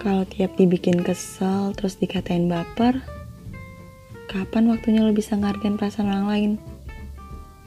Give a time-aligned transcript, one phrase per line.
[0.00, 3.04] Kalau tiap dibikin kesel terus dikatain baper,
[4.32, 6.52] kapan waktunya lo bisa ngargain perasaan orang lain?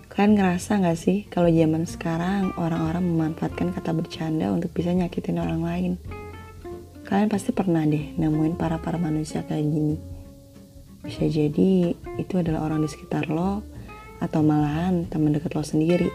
[0.09, 5.61] Kalian ngerasa gak sih kalau zaman sekarang orang-orang memanfaatkan kata bercanda untuk bisa nyakitin orang
[5.61, 5.93] lain?
[7.05, 10.01] Kalian pasti pernah deh nemuin para-para manusia kayak gini.
[11.05, 13.61] Bisa jadi itu adalah orang di sekitar lo
[14.17, 16.09] atau malahan teman dekat lo sendiri.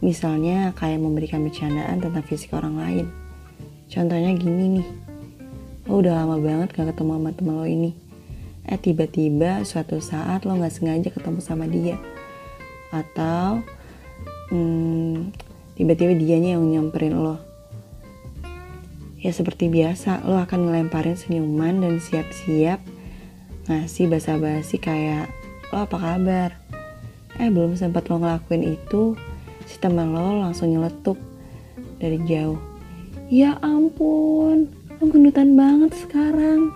[0.00, 3.06] Misalnya kayak memberikan bercandaan tentang fisik orang lain.
[3.92, 5.11] Contohnya gini nih,
[5.88, 7.90] lo udah lama banget gak ketemu sama temen lo ini.
[8.68, 11.98] Eh tiba-tiba suatu saat lo gak sengaja ketemu sama dia.
[12.94, 13.66] Atau
[14.54, 15.34] hmm,
[15.74, 17.36] tiba-tiba dianya yang nyamperin lo.
[19.22, 22.82] Ya seperti biasa, lo akan ngelemparin senyuman dan siap-siap
[23.70, 25.30] ngasih basa-basi kayak
[25.70, 26.50] lo apa kabar
[27.38, 29.14] eh belum sempat lo ngelakuin itu
[29.70, 31.14] si teman lo langsung nyeletuk
[32.02, 32.58] dari jauh
[33.30, 34.66] ya ampun
[35.02, 36.70] lo gendutan banget sekarang.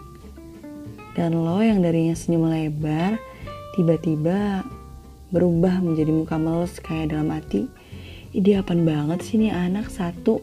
[1.15, 3.23] Dan lo yang darinya senyum lebar
[3.79, 4.67] tiba-tiba
[5.31, 7.71] berubah menjadi muka meles kayak dalam hati.
[8.35, 10.43] Ide apaan banget sih nih anak satu.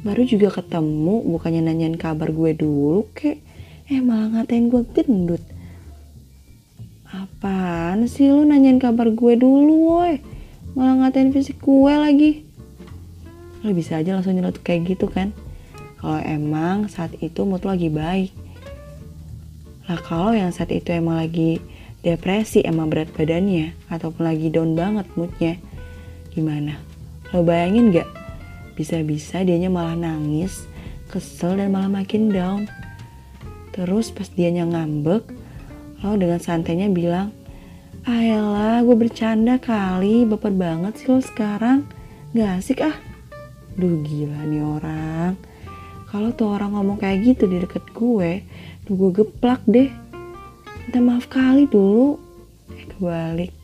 [0.00, 3.36] Baru juga ketemu bukannya nanyain kabar gue dulu kek.
[3.92, 5.44] Eh malah ngatain gue gendut.
[7.04, 10.24] Apaan sih lu nanyain kabar gue dulu woi?
[10.72, 12.48] Malah ngatain fisik gue lagi.
[13.60, 15.36] Lo bisa aja langsung nyeletuk kayak gitu kan
[16.00, 18.32] Kalau emang saat itu mood lagi baik
[19.84, 21.60] Lah kalau yang saat itu emang lagi
[22.00, 25.60] depresi emang berat badannya Ataupun lagi down banget moodnya
[26.32, 26.80] Gimana?
[27.36, 28.08] Lo bayangin gak?
[28.80, 30.64] Bisa-bisa dianya malah nangis
[31.12, 32.64] Kesel dan malah makin down
[33.76, 35.28] Terus pas dianya ngambek
[36.00, 37.28] Lo dengan santainya bilang,
[38.08, 41.84] Ayolah, gue bercanda kali, baper banget sih lo sekarang.
[42.32, 42.96] Gak asik ah.
[43.76, 45.36] Duh gila nih orang.
[46.10, 48.42] Kalau tuh orang ngomong kayak gitu di deket gue,
[48.84, 49.86] tuh gue geplak deh.
[50.84, 52.18] Minta maaf kali dulu.
[52.74, 53.54] Eh kebalik.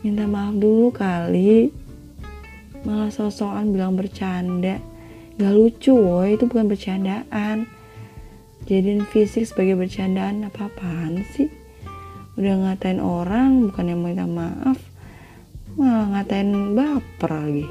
[0.00, 1.68] Minta maaf dulu kali.
[2.88, 4.80] Malah sosokan bilang bercanda.
[5.36, 7.68] Gak lucu woy, itu bukan bercandaan
[8.66, 11.46] jadiin fisik sebagai bercandaan apa-apaan sih
[12.34, 14.76] udah ngatain orang bukan yang minta maaf
[15.78, 17.66] malah ngatain baper lagi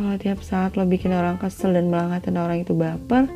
[0.00, 3.28] kalau tiap saat lo bikin orang kesel dan malah ngatain orang itu baper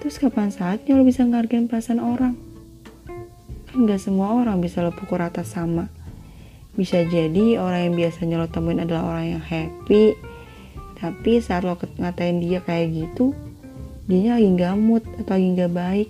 [0.00, 2.32] terus kapan saatnya lo bisa ngargain perasaan orang?
[3.68, 5.92] Kan gak semua orang bisa lo pukul rata sama.
[6.72, 10.16] Bisa jadi orang yang biasanya lo temuin adalah orang yang happy
[10.96, 13.36] tapi saat lo ngatain dia kayak gitu
[14.08, 16.08] dia lagi nggak mood atau lagi nggak baik.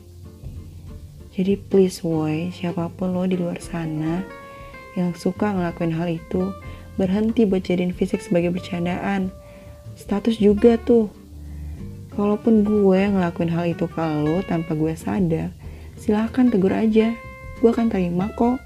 [1.34, 4.22] Jadi please boy siapa pun lo di luar sana
[4.94, 6.54] yang suka ngelakuin hal itu
[6.94, 9.34] berhenti buat jadiin fisik sebagai bercandaan
[9.98, 11.10] status juga tuh.
[12.14, 15.50] Kalaupun gue ngelakuin hal itu ke lo tanpa gue sadar
[15.98, 17.12] silahkan tegur aja.
[17.58, 18.62] Gue akan terima kok.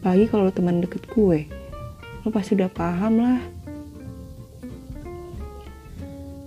[0.00, 1.50] Apalagi kalau teman deket gue.
[2.22, 3.42] Lo pasti udah paham lah.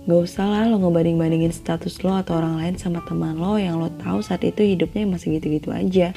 [0.04, 3.88] Gak usah lah lo ngebanding-bandingin status lo atau orang lain sama teman lo yang lo
[3.88, 6.12] tahu saat itu hidupnya masih gitu-gitu aja.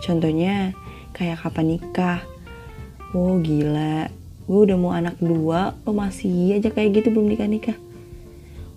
[0.00, 0.72] Contohnya
[1.12, 2.20] kayak kapan nikah.
[3.12, 4.08] Oh gila,
[4.44, 7.76] gue udah mau anak dua, lo masih aja kayak gitu belum nikah-nikah.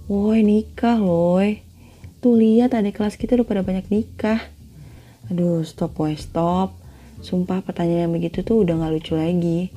[0.07, 1.63] Woi nikah woi.
[2.23, 4.39] Tuh lihat adik kelas kita udah pada banyak nikah.
[5.27, 6.71] Aduh stop woi stop.
[7.19, 9.73] Sumpah pertanyaan yang begitu tuh udah gak lucu lagi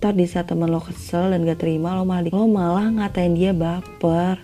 [0.00, 3.52] ntar di saat temen lo kesel dan gak terima lo malah lo malah ngatain dia
[3.52, 4.40] baper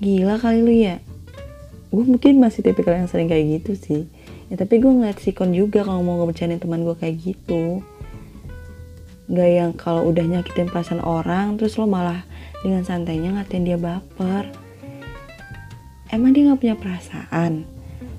[0.00, 1.04] gila kali lu ya
[1.92, 4.02] gue mungkin masih tipikal yang sering kayak gitu sih
[4.48, 7.84] ya tapi gue ngeliat sikon juga kalau mau ngebercandain teman gue kayak gitu
[9.30, 12.26] gak yang kalau udah nyakitin perasaan orang terus lo malah
[12.60, 14.52] dengan santainya ngatain dia baper
[16.12, 17.64] emang dia gak punya perasaan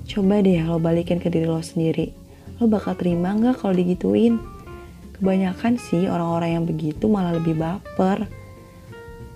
[0.06, 2.10] coba deh lo balikin ke diri lo sendiri
[2.58, 4.38] lo bakal terima gak kalau digituin
[5.16, 8.28] Kebanyakan sih orang-orang yang begitu malah lebih baper.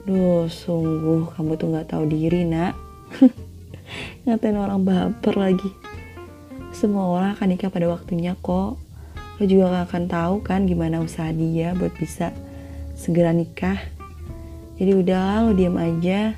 [0.05, 2.77] Duh, sungguh kamu tuh gak tahu diri, nak.
[4.29, 5.73] Ngatain orang baper lagi.
[6.77, 8.77] Semua orang akan nikah pada waktunya kok.
[9.41, 12.37] Lo juga gak akan tahu kan gimana usaha dia buat bisa
[12.93, 13.81] segera nikah.
[14.77, 16.37] Jadi udah lo diam aja.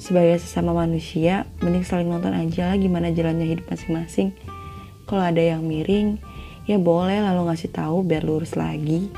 [0.00, 4.32] Sebagai sesama manusia, mending saling nonton aja lah gimana jalannya hidup masing-masing.
[5.04, 6.16] Kalau ada yang miring,
[6.70, 9.10] ya boleh lalu ngasih tahu biar lurus lagi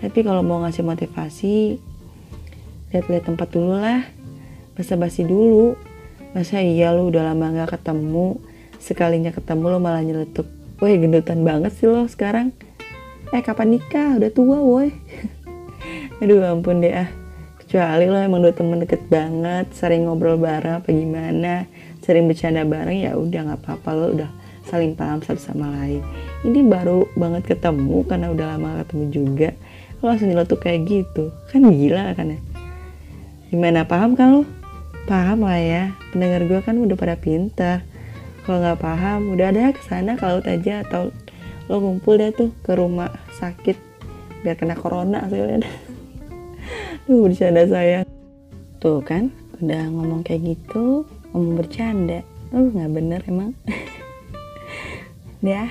[0.00, 1.76] tapi kalau mau ngasih motivasi
[2.94, 4.08] lihat-lihat tempat dulu lah
[4.72, 5.76] basa-basi dulu
[6.32, 8.40] masa iya lu udah lama gak ketemu
[8.80, 10.48] sekalinya ketemu lo malah nyeletuk
[10.78, 12.54] woi gendutan banget sih lo sekarang.
[13.34, 14.14] Eh kapan nikah?
[14.14, 14.94] Udah tua woi.
[16.22, 17.10] Aduh ampun deh ah.
[17.58, 21.68] Kecuali lo emang udah temen deket banget sering ngobrol bareng apa gimana
[22.00, 23.90] sering bercanda bareng ya udah nggak apa-apa.
[23.92, 24.30] Lo udah
[24.70, 26.00] saling paham satu sama lain.
[26.46, 29.50] Ini baru banget ketemu karena udah lama ketemu juga.
[29.98, 31.34] Lo langsung nyeletuk kayak gitu.
[31.50, 32.40] Kan gila kan ya.
[33.50, 34.42] Gimana paham kan lo?
[35.10, 35.82] Paham lah ya.
[36.14, 37.82] Pendengar gue kan udah pada pintar
[38.48, 41.12] kalau nggak paham udah ada ke sana kalau aja atau
[41.68, 43.76] lo ngumpul deh tuh ke rumah sakit
[44.40, 45.60] biar kena corona hasilnya
[47.04, 48.08] tuh bercanda saya.
[48.80, 49.28] Tuh kan
[49.60, 51.04] udah ngomong kayak gitu
[51.36, 52.24] ngomong bercanda.
[52.48, 53.52] Tuh nggak bener emang.
[55.38, 55.70] Ya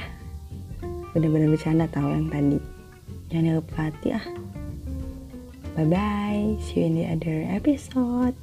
[1.11, 2.61] bener-bener bercanda tahu yang tadi.
[3.33, 4.25] Jangan lupa hati ah
[5.75, 8.33] bye bye see you in the other episode